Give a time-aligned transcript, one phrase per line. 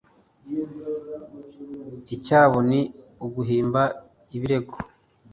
[2.15, 2.81] icyabo ni
[3.25, 3.81] uguhimba
[4.35, 4.75] ibirego